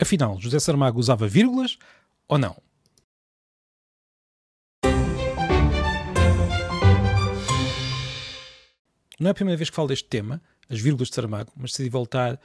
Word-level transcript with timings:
Afinal, 0.00 0.40
José 0.40 0.60
Saramago 0.60 1.00
usava 1.00 1.26
vírgulas 1.26 1.76
ou 2.28 2.38
não? 2.38 2.56
Não 9.18 9.26
é 9.26 9.30
a 9.30 9.34
primeira 9.34 9.56
vez 9.56 9.68
que 9.68 9.74
falo 9.74 9.88
deste 9.88 10.08
tema, 10.08 10.40
as 10.70 10.78
vírgulas 10.78 11.08
de 11.08 11.16
Saramago, 11.16 11.50
mas 11.56 11.72
decidi 11.72 11.88
voltar 11.88 12.40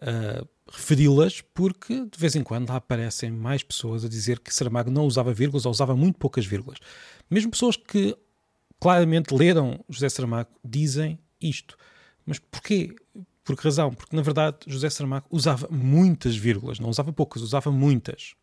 a 0.00 0.44
referi-las 0.72 1.40
porque 1.40 2.06
de 2.06 2.18
vez 2.18 2.34
em 2.34 2.42
quando 2.42 2.68
lá 2.68 2.76
aparecem 2.76 3.30
mais 3.30 3.62
pessoas 3.62 4.04
a 4.04 4.08
dizer 4.08 4.40
que 4.40 4.52
Saramago 4.52 4.90
não 4.90 5.04
usava 5.04 5.32
vírgulas 5.32 5.66
ou 5.66 5.70
usava 5.70 5.94
muito 5.94 6.18
poucas 6.18 6.44
vírgulas. 6.44 6.78
Mesmo 7.30 7.52
pessoas 7.52 7.76
que 7.76 8.16
claramente 8.80 9.32
leram 9.32 9.84
José 9.88 10.08
Saramago 10.08 10.50
dizem 10.64 11.20
isto. 11.40 11.76
Mas 12.26 12.40
porquê? 12.40 12.96
Por 13.44 13.56
que 13.56 13.64
razão? 13.64 13.92
Porque, 13.92 14.14
na 14.14 14.22
verdade, 14.22 14.58
José 14.66 14.90
Saramago 14.90 15.26
usava 15.30 15.68
muitas 15.70 16.36
vírgulas, 16.36 16.78
não 16.78 16.88
usava 16.88 17.12
poucas, 17.12 17.42
usava 17.42 17.70
muitas. 17.70 18.34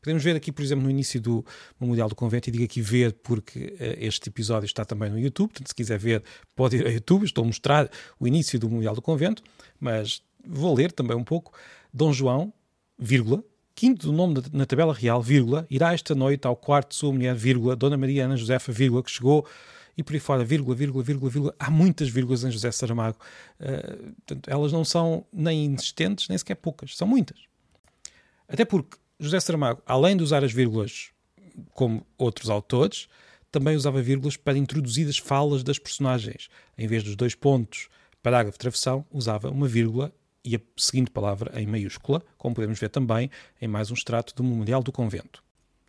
Podemos 0.00 0.22
ver 0.22 0.36
aqui, 0.36 0.52
por 0.52 0.62
exemplo, 0.62 0.84
no 0.84 0.90
início 0.90 1.20
do 1.20 1.44
Memorial 1.80 2.08
do 2.08 2.14
Convento, 2.14 2.48
e 2.48 2.52
digo 2.52 2.64
aqui 2.64 2.80
ver 2.80 3.12
porque 3.22 3.76
uh, 3.80 3.96
este 3.98 4.28
episódio 4.28 4.64
está 4.64 4.84
também 4.84 5.10
no 5.10 5.18
YouTube, 5.18 5.50
portanto, 5.50 5.68
se 5.68 5.74
quiser 5.74 5.98
ver, 5.98 6.22
pode 6.54 6.76
ir 6.76 6.86
ao 6.86 6.92
YouTube, 6.92 7.24
estou 7.24 7.42
a 7.42 7.46
mostrar 7.46 7.90
o 8.18 8.26
início 8.26 8.58
do 8.58 8.68
Memorial 8.68 8.94
do 8.94 9.02
Convento, 9.02 9.42
mas 9.78 10.22
vou 10.46 10.74
ler 10.74 10.92
também 10.92 11.16
um 11.16 11.24
pouco. 11.24 11.52
Dom 11.92 12.12
João, 12.12 12.52
vírgula, 12.98 13.42
quinto 13.74 14.06
do 14.06 14.12
nome 14.12 14.42
na 14.52 14.66
tabela 14.66 14.94
real, 14.94 15.20
vírgula, 15.20 15.66
irá 15.68 15.92
esta 15.92 16.14
noite 16.14 16.46
ao 16.46 16.56
quarto 16.56 16.90
de 16.90 16.96
sua 16.96 17.12
mulher, 17.12 17.34
vírgula, 17.34 17.76
Dona 17.76 17.96
Maria 17.96 18.24
Ana 18.24 18.36
Josefa, 18.36 18.72
vírgula, 18.72 19.02
que 19.02 19.10
chegou 19.10 19.46
e 19.98 20.02
por 20.04 20.14
aí 20.14 20.20
fora, 20.20 20.44
vírgula, 20.44 20.76
vírgula, 20.76 21.02
vírgula, 21.02 21.28
vírgula. 21.28 21.54
Há 21.58 21.68
muitas 21.68 22.08
vírgulas 22.08 22.44
em 22.44 22.52
José 22.52 22.70
Saramago. 22.70 23.18
Uh, 23.58 24.14
portanto, 24.14 24.48
elas 24.48 24.70
não 24.70 24.84
são 24.84 25.26
nem 25.32 25.64
inexistentes, 25.64 26.28
nem 26.28 26.38
sequer 26.38 26.54
poucas. 26.54 26.96
São 26.96 27.08
muitas. 27.08 27.36
Até 28.48 28.64
porque 28.64 28.96
José 29.18 29.40
Saramago, 29.40 29.82
além 29.84 30.16
de 30.16 30.22
usar 30.22 30.44
as 30.44 30.52
vírgulas 30.52 31.10
como 31.74 32.06
outros 32.16 32.48
autores, 32.48 33.08
também 33.50 33.74
usava 33.74 34.00
vírgulas 34.00 34.36
para 34.36 34.56
introduzir 34.56 35.08
as 35.08 35.18
falas 35.18 35.64
das 35.64 35.80
personagens. 35.80 36.48
Em 36.78 36.86
vez 36.86 37.02
dos 37.02 37.16
dois 37.16 37.34
pontos, 37.34 37.88
parágrafo, 38.22 38.56
travessão, 38.56 39.04
usava 39.10 39.50
uma 39.50 39.66
vírgula 39.66 40.12
e 40.44 40.54
a 40.54 40.60
seguinte 40.76 41.10
palavra 41.10 41.60
em 41.60 41.66
maiúscula, 41.66 42.22
como 42.36 42.54
podemos 42.54 42.78
ver 42.78 42.88
também 42.88 43.28
em 43.60 43.66
mais 43.66 43.90
um 43.90 43.94
extrato 43.94 44.32
do 44.36 44.44
Memorial 44.44 44.80
do 44.80 44.92
Convento. 44.92 45.42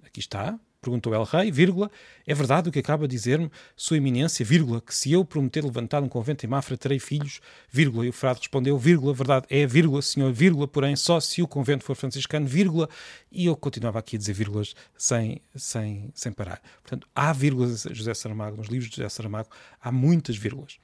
Aqui 0.03 0.19
está, 0.19 0.59
Perguntou 0.81 1.13
El 1.13 1.23
Rei, 1.23 1.51
vírgula, 1.51 1.91
é 2.25 2.33
verdade 2.33 2.69
o 2.69 2.71
que 2.71 2.79
acaba 2.79 3.05
de 3.05 3.13
dizer-me, 3.13 3.51
Sua 3.75 3.97
Eminência, 3.97 4.45
vírgula, 4.45 4.79
que 4.79 4.95
se 4.95 5.11
eu 5.11 5.25
prometer 5.25 5.61
levantar 5.61 6.01
um 6.01 6.07
convento 6.07 6.45
em 6.45 6.49
Mafra 6.49 6.77
terei 6.77 6.99
filhos, 6.99 7.41
vírgula, 7.69 8.05
e 8.05 8.09
o 8.09 8.13
frade 8.13 8.39
respondeu, 8.39 8.77
vírgula, 8.77 9.13
verdade 9.13 9.45
é, 9.49 9.67
vírgula, 9.67 10.01
senhor, 10.01 10.31
vírgula, 10.31 10.69
porém 10.69 10.95
só 10.95 11.19
se 11.19 11.41
o 11.41 11.47
convento 11.47 11.83
for 11.83 11.95
franciscano, 11.95 12.47
vírgula, 12.47 12.87
e 13.29 13.45
eu 13.45 13.57
continuava 13.57 13.99
aqui 13.99 14.15
a 14.15 14.19
dizer 14.19 14.31
vírgulas 14.31 14.73
sem, 14.97 15.41
sem, 15.53 16.09
sem 16.15 16.31
parar. 16.31 16.61
Portanto, 16.81 17.05
há 17.13 17.33
vírgulas 17.33 17.85
José 17.91 18.13
Saramago, 18.13 18.55
nos 18.55 18.67
livros 18.67 18.89
de 18.89 18.95
José 18.95 19.09
Saramago, 19.09 19.49
há 19.81 19.91
muitas 19.91 20.37
vírgulas. 20.37 20.79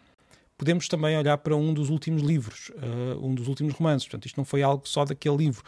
Podemos 0.57 0.89
também 0.89 1.17
olhar 1.17 1.37
para 1.37 1.55
um 1.55 1.73
dos 1.73 1.89
últimos 1.89 2.21
livros, 2.21 2.69
uh, 2.69 3.25
um 3.25 3.33
dos 3.33 3.47
últimos 3.47 3.73
romances. 3.73 4.07
Portanto, 4.07 4.25
isto 4.25 4.37
não 4.37 4.45
foi 4.45 4.61
algo 4.61 4.87
só 4.87 5.03
daquele 5.03 5.37
livro, 5.37 5.63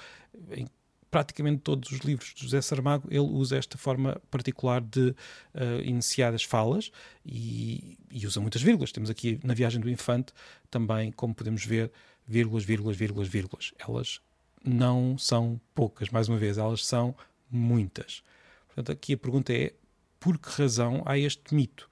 em 0.51 0.65
praticamente 1.09 1.61
todos 1.61 1.91
os 1.91 1.99
livros 1.99 2.33
de 2.33 2.43
José 2.43 2.61
Saramago 2.61 3.07
ele 3.09 3.19
usa 3.19 3.57
esta 3.57 3.77
forma 3.77 4.21
particular 4.29 4.81
de 4.81 5.09
uh, 5.09 5.81
iniciar 5.83 6.33
as 6.33 6.43
falas 6.43 6.91
e, 7.25 7.97
e, 8.11 8.25
usa 8.25 8.41
muitas 8.41 8.61
vírgulas. 8.61 8.91
Temos 8.91 9.09
aqui 9.09 9.39
na 9.43 9.53
Viagem 9.53 9.79
do 9.79 9.89
Infante 9.89 10.33
também, 10.69 11.11
como 11.11 11.33
podemos 11.33 11.65
ver, 11.65 11.91
vírgulas, 12.27 12.63
vírgulas, 12.63 12.97
vírgulas, 12.97 13.27
vírgulas. 13.27 13.73
Elas 13.79 14.21
não 14.63 15.17
são 15.17 15.59
poucas, 15.73 16.09
mais 16.09 16.27
uma 16.27 16.37
vez, 16.37 16.57
elas 16.57 16.85
são 16.85 17.15
muitas. 17.49 18.21
Portanto, 18.67 18.91
aqui 18.91 19.13
a 19.13 19.17
pergunta 19.17 19.53
é: 19.53 19.73
por 20.19 20.37
que 20.37 20.49
razão 20.49 21.01
há 21.05 21.17
este 21.17 21.55
mito? 21.55 21.89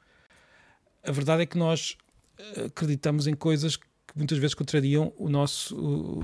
A 1.04 1.12
verdade 1.12 1.44
é 1.44 1.46
que 1.46 1.58
nós 1.58 1.98
eh, 2.38 2.66
acreditamos 2.66 3.28
em 3.28 3.36
coisas 3.36 3.78
muitas 4.16 4.38
vezes 4.38 4.54
contrariam 4.54 5.14
o 5.18 5.30
nosso, 5.30 5.76
o, 5.78 6.24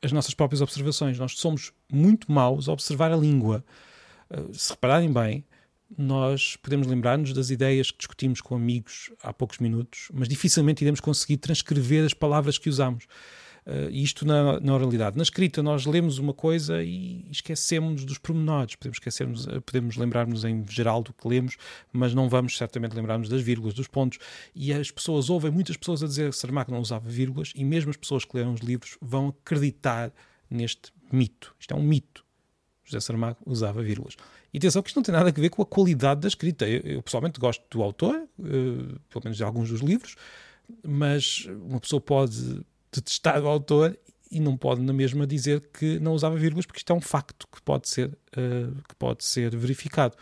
as 0.00 0.12
nossas 0.12 0.34
próprias 0.34 0.60
observações. 0.60 1.18
Nós 1.18 1.32
somos 1.32 1.72
muito 1.92 2.30
maus 2.30 2.68
a 2.68 2.72
observar 2.72 3.10
a 3.10 3.16
língua. 3.16 3.64
Uh, 4.30 4.54
se 4.54 4.70
repararem 4.70 5.12
bem, 5.12 5.44
nós 5.98 6.56
podemos 6.56 6.86
lembrar-nos 6.86 7.32
das 7.32 7.50
ideias 7.50 7.90
que 7.90 7.98
discutimos 7.98 8.40
com 8.40 8.54
amigos 8.54 9.10
há 9.22 9.32
poucos 9.32 9.58
minutos, 9.58 10.08
mas 10.12 10.28
dificilmente 10.28 10.82
iremos 10.82 11.00
conseguir 11.00 11.36
transcrever 11.36 12.04
as 12.04 12.14
palavras 12.14 12.56
que 12.56 12.68
usamos. 12.68 13.06
Uh, 13.64 13.88
isto 13.90 14.26
na, 14.26 14.58
na, 14.58 14.74
oralidade. 14.74 15.16
Na 15.16 15.22
escrita, 15.22 15.62
nós 15.62 15.86
lemos 15.86 16.18
uma 16.18 16.34
coisa 16.34 16.82
e 16.82 17.24
esquecemos 17.30 18.04
dos 18.04 18.18
pormenores. 18.18 18.74
Podemos, 18.74 19.46
eh, 19.46 19.60
podemos 19.60 19.96
lembrar-nos 19.96 20.44
em 20.44 20.64
geral 20.68 21.00
do 21.00 21.12
que 21.12 21.28
lemos, 21.28 21.56
mas 21.92 22.12
não 22.12 22.28
vamos 22.28 22.58
certamente 22.58 22.94
lembrar-nos 22.94 23.28
das 23.28 23.40
vírgulas, 23.40 23.72
dos 23.72 23.86
pontos. 23.86 24.18
E 24.52 24.72
as 24.72 24.90
pessoas 24.90 25.30
ouvem 25.30 25.52
muitas 25.52 25.76
pessoas 25.76 26.02
a 26.02 26.06
dizer 26.08 26.30
que 26.30 26.36
Saramago 26.36 26.72
não 26.72 26.80
usava 26.80 27.08
vírgulas, 27.08 27.52
e 27.54 27.64
mesmo 27.64 27.90
as 27.90 27.96
pessoas 27.96 28.24
que 28.24 28.36
leram 28.36 28.52
os 28.52 28.60
livros 28.60 28.98
vão 29.00 29.28
acreditar 29.28 30.12
neste 30.50 30.92
mito. 31.12 31.54
Isto 31.60 31.74
é 31.74 31.76
um 31.76 31.82
mito. 31.82 32.24
José 32.84 32.98
Saramago 32.98 33.38
usava 33.46 33.80
vírgulas. 33.80 34.16
E 34.52 34.58
atenção 34.58 34.82
que 34.82 34.88
isto 34.88 34.96
não 34.96 35.04
tem 35.04 35.14
nada 35.14 35.28
a 35.28 35.32
ver 35.32 35.50
com 35.50 35.62
a 35.62 35.66
qualidade 35.66 36.20
da 36.20 36.28
escrita. 36.28 36.68
Eu, 36.68 36.80
eu 36.80 37.02
pessoalmente 37.02 37.38
gosto 37.38 37.64
do 37.70 37.82
autor, 37.82 38.16
uh, 38.16 39.00
pelo 39.08 39.22
menos 39.22 39.36
de 39.36 39.44
alguns 39.44 39.70
dos 39.70 39.80
livros, 39.80 40.16
mas 40.86 41.46
uma 41.64 41.80
pessoa 41.80 42.00
pode 42.00 42.60
detestar 42.92 43.42
o 43.42 43.48
autor 43.48 43.98
e 44.30 44.40
não 44.40 44.56
pode 44.56 44.80
na 44.80 44.92
mesma 44.92 45.26
dizer 45.26 45.60
que 45.72 45.98
não 46.00 46.14
usava 46.14 46.36
vírgulas 46.36 46.64
porque 46.64 46.78
isto 46.78 46.92
é 46.92 46.96
um 46.96 47.00
facto 47.00 47.46
que 47.48 47.60
pode 47.62 47.88
ser, 47.88 48.08
uh, 48.08 48.82
que 48.88 48.94
pode 48.98 49.24
ser 49.24 49.54
verificado. 49.56 50.16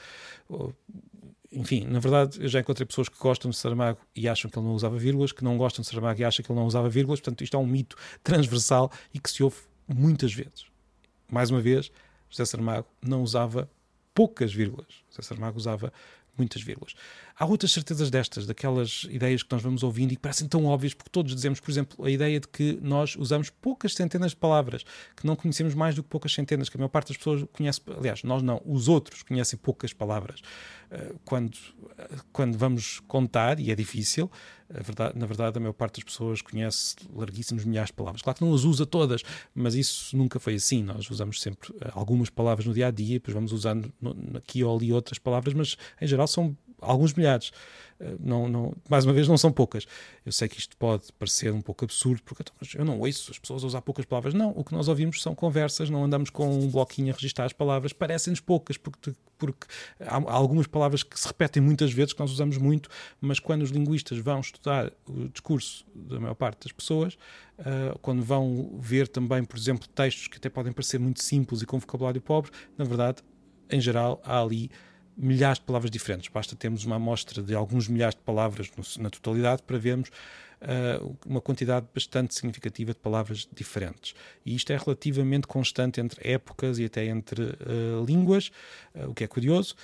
enfim, 1.52 1.84
na 1.84 2.00
verdade, 2.00 2.42
eu 2.42 2.48
já 2.48 2.60
encontrei 2.60 2.86
pessoas 2.86 3.08
que 3.08 3.18
gostam 3.18 3.50
de 3.50 3.56
Saramago 3.56 4.00
e 4.14 4.28
acham 4.28 4.50
que 4.50 4.58
ele 4.58 4.66
não 4.66 4.74
usava 4.74 4.98
vírgulas, 4.98 5.32
que 5.32 5.44
não 5.44 5.56
gostam 5.56 5.82
de 5.82 5.88
Saramago 5.88 6.20
e 6.20 6.24
acham 6.24 6.44
que 6.44 6.50
ele 6.50 6.58
não 6.58 6.66
usava 6.66 6.88
vírgulas, 6.88 7.20
portanto, 7.20 7.44
isto 7.44 7.56
é 7.56 7.60
um 7.60 7.66
mito 7.66 7.96
transversal 8.22 8.90
e 9.14 9.20
que 9.20 9.30
se 9.30 9.42
ouve 9.42 9.58
muitas 9.86 10.32
vezes. 10.32 10.66
Mais 11.30 11.50
uma 11.50 11.60
vez, 11.60 11.90
José 12.28 12.44
Saramago 12.44 12.86
não 13.02 13.22
usava 13.22 13.70
poucas 14.14 14.52
vírgulas. 14.52 15.04
José 15.20 15.28
Saramago 15.28 15.58
usava 15.58 15.92
muitas 16.36 16.62
vírgulas. 16.62 16.94
Há 17.38 17.44
outras 17.44 17.72
certezas 17.72 18.10
destas, 18.10 18.46
daquelas 18.46 19.06
ideias 19.10 19.42
que 19.42 19.52
nós 19.52 19.62
vamos 19.62 19.82
ouvindo 19.82 20.12
e 20.12 20.16
que 20.16 20.22
parecem 20.22 20.48
tão 20.48 20.64
óbvias, 20.66 20.94
porque 20.94 21.10
todos 21.10 21.34
dizemos, 21.34 21.60
por 21.60 21.70
exemplo, 21.70 22.04
a 22.04 22.10
ideia 22.10 22.40
de 22.40 22.48
que 22.48 22.78
nós 22.82 23.16
usamos 23.16 23.50
poucas 23.50 23.94
centenas 23.94 24.32
de 24.32 24.36
palavras, 24.36 24.84
que 25.16 25.26
não 25.26 25.36
conhecemos 25.36 25.74
mais 25.74 25.94
do 25.94 26.02
que 26.02 26.08
poucas 26.08 26.32
centenas, 26.32 26.68
que 26.68 26.76
a 26.76 26.78
maior 26.78 26.88
parte 26.88 27.08
das 27.08 27.16
pessoas 27.16 27.44
conhece, 27.52 27.80
aliás, 27.96 28.22
nós 28.22 28.42
não, 28.42 28.60
os 28.64 28.88
outros 28.88 29.22
conhecem 29.22 29.58
poucas 29.58 29.92
palavras. 29.92 30.40
Eh, 30.90 31.14
quando, 31.24 31.56
quando 32.32 32.58
vamos 32.58 33.00
contar, 33.00 33.60
e 33.60 33.70
é 33.70 33.74
difícil, 33.74 34.30
verdade, 34.68 35.18
na 35.18 35.26
verdade, 35.26 35.56
a 35.58 35.60
maior 35.60 35.72
parte 35.72 35.96
das 35.96 36.04
pessoas 36.04 36.40
conhece 36.40 36.94
larguíssimos 37.12 37.64
milhares 37.64 37.88
de 37.88 37.94
palavras. 37.94 38.22
Claro 38.22 38.38
que 38.38 38.44
não 38.44 38.54
as 38.54 38.62
usa 38.62 38.86
todas, 38.86 39.22
mas 39.54 39.74
isso 39.74 40.16
nunca 40.16 40.38
foi 40.38 40.54
assim. 40.54 40.82
Nós 40.82 41.10
usamos 41.10 41.40
sempre 41.40 41.74
eh, 41.80 41.90
algumas 41.92 42.30
palavras 42.30 42.66
no 42.66 42.72
dia 42.72 42.86
a 42.86 42.90
dia, 42.90 43.14
depois 43.14 43.34
vamos 43.34 43.52
usando 43.52 43.92
aqui 44.34 44.62
ou 44.62 44.76
ali 44.76 44.92
outras 44.92 45.09
palavras, 45.18 45.54
mas 45.54 45.76
em 46.00 46.06
geral 46.06 46.26
são 46.26 46.56
alguns 46.80 47.12
milhares. 47.14 47.52
Eh, 48.00 48.16
não, 48.18 48.48
não, 48.48 48.74
mais 48.88 49.04
uma 49.04 49.12
vez, 49.12 49.28
não 49.28 49.36
são 49.36 49.52
poucas. 49.52 49.86
Eu 50.24 50.32
sei 50.32 50.48
que 50.48 50.58
isto 50.58 50.76
pode 50.76 51.12
parecer 51.18 51.52
um 51.52 51.60
pouco 51.60 51.84
absurdo, 51.84 52.22
porque 52.24 52.42
então, 52.42 52.54
eu 52.74 52.84
não 52.84 52.98
ouço 53.00 53.30
as 53.30 53.38
pessoas 53.38 53.62
a 53.62 53.66
usar 53.66 53.82
poucas 53.82 54.04
palavras. 54.06 54.32
Não, 54.34 54.50
o 54.56 54.64
que 54.64 54.72
nós 54.72 54.88
ouvimos 54.88 55.22
são 55.22 55.34
conversas, 55.34 55.90
não 55.90 56.04
andamos 56.04 56.30
com 56.30 56.48
um 56.48 56.68
bloquinho 56.68 57.12
a 57.12 57.14
registrar 57.14 57.44
as 57.44 57.52
palavras. 57.52 57.92
Parecem-nos 57.92 58.40
poucas, 58.40 58.76
porque, 58.76 59.12
porque 59.38 59.66
há 60.00 60.32
algumas 60.32 60.66
palavras 60.66 61.02
que 61.02 61.18
se 61.18 61.26
repetem 61.26 61.62
muitas 61.62 61.92
vezes, 61.92 62.12
que 62.12 62.20
nós 62.20 62.30
usamos 62.30 62.56
muito, 62.56 62.88
mas 63.20 63.38
quando 63.38 63.62
os 63.62 63.70
linguistas 63.70 64.18
vão 64.18 64.40
estudar 64.40 64.90
o 65.06 65.28
discurso 65.28 65.84
da 65.94 66.18
maior 66.18 66.34
parte 66.34 66.64
das 66.64 66.72
pessoas, 66.72 67.14
uh, 67.58 67.98
quando 68.00 68.22
vão 68.22 68.78
ver 68.80 69.08
também, 69.08 69.44
por 69.44 69.58
exemplo, 69.58 69.86
textos 69.88 70.28
que 70.28 70.38
até 70.38 70.48
podem 70.48 70.72
parecer 70.72 70.98
muito 70.98 71.22
simples 71.22 71.60
e 71.60 71.66
com 71.66 71.78
vocabulário 71.78 72.20
pobre, 72.20 72.50
na 72.78 72.84
verdade, 72.84 73.22
em 73.70 73.80
geral, 73.80 74.20
há 74.24 74.40
ali 74.40 74.70
milhares 75.16 75.58
de 75.58 75.64
palavras 75.64 75.90
diferentes. 75.90 76.28
Basta 76.28 76.56
termos 76.56 76.84
uma 76.84 76.96
amostra 76.96 77.42
de 77.42 77.54
alguns 77.54 77.88
milhares 77.88 78.14
de 78.14 78.22
palavras 78.22 78.70
no, 78.76 79.02
na 79.02 79.10
totalidade 79.10 79.62
para 79.62 79.78
vermos 79.78 80.10
uh, 80.60 81.16
uma 81.26 81.40
quantidade 81.40 81.86
bastante 81.94 82.34
significativa 82.34 82.92
de 82.92 82.98
palavras 82.98 83.48
diferentes. 83.52 84.14
E 84.44 84.54
isto 84.54 84.72
é 84.72 84.76
relativamente 84.76 85.46
constante 85.46 86.00
entre 86.00 86.20
épocas 86.28 86.78
e 86.78 86.84
até 86.84 87.06
entre 87.06 87.42
uh, 87.42 88.04
línguas, 88.06 88.50
uh, 88.94 89.10
o 89.10 89.14
que 89.14 89.24
é 89.24 89.26
curioso. 89.26 89.74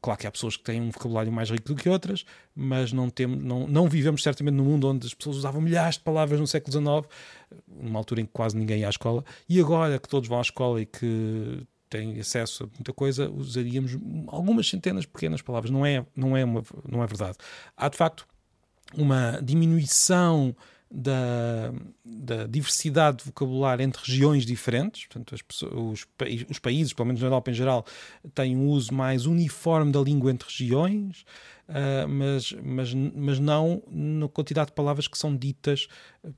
Claro 0.00 0.20
que 0.20 0.26
há 0.26 0.30
pessoas 0.30 0.56
que 0.56 0.62
têm 0.62 0.80
um 0.80 0.90
vocabulário 0.90 1.32
mais 1.32 1.50
rico 1.50 1.68
do 1.68 1.74
que 1.74 1.88
outras, 1.88 2.24
mas 2.54 2.92
não, 2.92 3.08
temos, 3.08 3.42
não, 3.42 3.66
não 3.66 3.88
vivemos 3.88 4.22
certamente 4.22 4.54
num 4.54 4.64
mundo 4.64 4.86
onde 4.88 5.06
as 5.06 5.14
pessoas 5.14 5.36
usavam 5.38 5.60
milhares 5.60 5.96
de 5.96 6.02
palavras 6.02 6.38
no 6.38 6.46
século 6.46 6.70
XIX, 6.70 7.10
numa 7.66 7.98
altura 7.98 8.20
em 8.20 8.26
que 8.26 8.32
quase 8.32 8.56
ninguém 8.56 8.80
ia 8.80 8.86
à 8.86 8.90
escola, 8.90 9.24
e 9.48 9.58
agora 9.58 9.98
que 9.98 10.06
todos 10.06 10.28
vão 10.28 10.38
à 10.38 10.42
escola 10.42 10.82
e 10.82 10.86
que 10.86 11.66
têm 11.88 12.18
acesso 12.20 12.64
a 12.64 12.66
muita 12.66 12.92
coisa, 12.92 13.30
usaríamos 13.30 13.96
algumas 14.28 14.68
centenas 14.68 15.02
de 15.02 15.08
pequenas 15.08 15.42
palavras. 15.42 15.70
Não 15.70 15.84
é, 15.84 16.04
não 16.14 16.36
é, 16.36 16.44
uma, 16.44 16.62
não 16.88 17.02
é 17.02 17.06
verdade. 17.06 17.36
Há, 17.76 17.88
de 17.88 17.96
facto, 17.96 18.26
uma 18.94 19.40
diminuição 19.42 20.54
da, 20.90 21.72
da, 22.04 22.46
diversidade 22.46 23.18
de 23.18 23.24
vocabulário 23.24 23.82
entre 23.82 24.02
regiões 24.02 24.46
diferentes. 24.46 25.06
Portanto, 25.06 25.34
os, 25.34 26.06
os, 26.48 26.58
países, 26.58 26.92
pelo 26.92 27.06
menos 27.06 27.20
na 27.20 27.26
Europa 27.26 27.50
em 27.50 27.54
geral, 27.54 27.84
têm 28.34 28.56
um 28.56 28.68
uso 28.68 28.94
mais 28.94 29.26
uniforme 29.26 29.92
da 29.92 30.00
língua 30.00 30.30
entre 30.30 30.48
regiões, 30.48 31.24
uh, 31.68 32.08
mas, 32.08 32.52
mas, 32.62 32.94
mas 32.94 33.38
não 33.38 33.82
na 33.90 34.28
quantidade 34.28 34.68
de 34.68 34.74
palavras 34.74 35.06
que 35.06 35.18
são 35.18 35.36
ditas, 35.36 35.88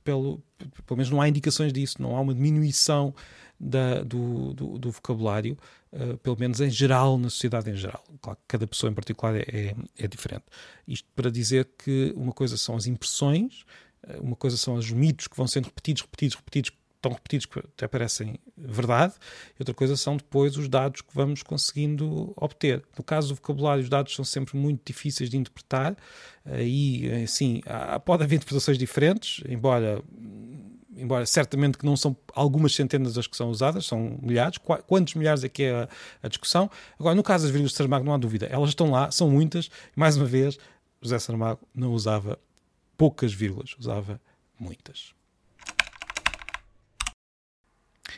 pelo, 0.03 0.43
pelo 0.85 0.97
menos 0.97 1.09
não 1.09 1.21
há 1.21 1.29
indicações 1.29 1.71
disso, 1.71 2.01
não 2.01 2.17
há 2.17 2.19
uma 2.19 2.33
diminuição 2.33 3.13
da, 3.61 4.01
do, 4.03 4.53
do, 4.53 4.77
do, 4.79 4.91
vocabulário, 4.91 5.57
uh, 5.93 6.17
pelo 6.17 6.37
menos 6.39 6.59
em 6.59 6.69
geral, 6.69 7.17
na 7.17 7.29
sociedade 7.29 7.69
em 7.69 7.75
geral. 7.75 8.03
Claro 8.21 8.37
que 8.39 8.45
cada 8.47 8.65
pessoa 8.65 8.91
em 8.91 8.95
particular 8.95 9.35
é, 9.35 9.41
é, 9.47 9.75
é 9.97 10.07
diferente. 10.07 10.45
Isto 10.87 11.07
para 11.15 11.29
dizer 11.29 11.69
que 11.77 12.13
uma 12.15 12.33
coisa 12.33 12.57
são 12.57 12.75
as 12.75 12.87
impressões 12.87 13.65
eh, 14.07 14.19
uma 14.19 14.35
coisa 14.35 14.57
são 14.57 14.75
os 14.75 14.91
mitos 14.91 15.27
que 15.27 15.37
vão 15.37 15.47
sendo 15.47 15.65
repetidos, 15.65 16.01
repetidos, 16.01 16.35
repetidos, 16.35 16.71
tão 17.01 17.13
repetidos 17.13 17.47
que 17.47 17.59
até 17.59 17.87
parecem 17.87 18.39
verdade, 18.55 19.15
e 19.57 19.61
outra 19.61 19.73
coisa 19.73 19.97
são 19.97 20.17
depois 20.17 20.55
os 20.55 20.69
dados 20.69 21.01
que 21.01 21.13
vamos 21.15 21.41
conseguindo 21.41 22.31
obter. 22.35 22.83
No 22.95 23.03
caso 23.03 23.29
do 23.29 23.35
vocabulário, 23.35 23.81
os 23.81 23.89
dados 23.89 24.13
são 24.13 24.23
sempre 24.23 24.55
muito 24.55 24.81
difíceis 24.85 25.27
de 25.27 25.35
interpretar, 25.35 25.97
e 26.59 27.09
assim, 27.23 27.61
pode 28.05 28.23
haver 28.23 28.35
interpretações 28.35 28.77
diferentes, 28.77 29.43
embora 29.49 30.03
embora 30.95 31.25
certamente 31.25 31.77
que 31.77 31.85
não 31.85 31.95
são 31.95 32.15
algumas 32.33 32.75
centenas 32.75 33.17
as 33.17 33.27
que 33.27 33.37
são 33.37 33.49
usadas, 33.49 33.85
são 33.85 34.17
milhares. 34.21 34.57
Quantos 34.57 35.15
milhares 35.15 35.43
é 35.43 35.49
que 35.49 35.63
é 35.63 35.71
a, 35.71 35.89
a 36.23 36.27
discussão? 36.27 36.69
Agora, 36.99 37.15
no 37.15 37.23
caso 37.23 37.43
das 37.43 37.51
vírgulas 37.51 37.71
de 37.71 37.77
Saramago, 37.77 38.05
não 38.05 38.13
há 38.13 38.17
dúvida, 38.17 38.47
elas 38.47 38.69
estão 38.69 38.91
lá, 38.91 39.11
são 39.11 39.29
muitas, 39.29 39.69
mais 39.95 40.17
uma 40.17 40.25
vez, 40.25 40.57
José 41.01 41.17
Saramago 41.17 41.61
não 41.73 41.93
usava 41.93 42.37
poucas 42.97 43.33
vírgulas, 43.33 43.75
usava 43.79 44.21
muitas. 44.59 45.13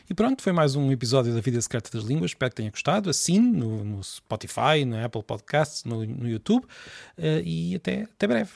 E 0.08 0.12
pronto, 0.12 0.42
foi 0.42 0.52
mais 0.52 0.76
um 0.76 0.92
episódio 0.92 1.32
da 1.32 1.40
Vida 1.40 1.60
Secreta 1.62 1.90
das 1.90 2.04
Línguas. 2.04 2.32
Espero 2.32 2.50
que 2.50 2.56
tenha 2.56 2.70
gostado. 2.70 3.08
Assine 3.08 3.56
no, 3.56 3.82
no 3.82 4.04
Spotify, 4.04 4.84
no 4.84 5.02
Apple 5.02 5.22
Podcasts, 5.22 5.84
no, 5.84 6.04
no 6.04 6.28
YouTube. 6.28 6.64
Uh, 7.16 7.40
e 7.42 7.74
até, 7.74 8.02
até 8.02 8.26
breve. 8.26 8.50